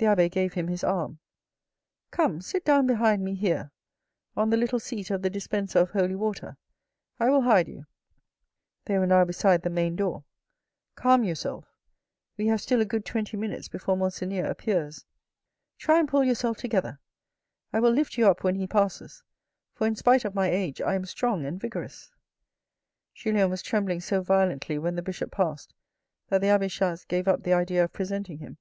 [0.00, 1.18] The abbe gave him his arm."
[2.12, 3.72] Come, sit down behind me here,
[4.36, 6.56] on the little seat of the dispenser of holy water;
[7.18, 7.84] I will hide you."
[8.84, 10.22] They were now beside the main door."
[10.94, 11.72] Calm yourself.
[12.36, 15.04] We have still a good twenty minutes before Monseigneur appears.
[15.78, 17.00] Try and pull yourself together.
[17.72, 19.24] I will lift you up when he passes,
[19.74, 22.12] for in spite of my age, I am strong and vigorous."
[23.14, 25.74] Julien was trembling so violently when the Bishop passed,
[26.28, 28.58] that the abbe Chas gave up the idea of presenting him.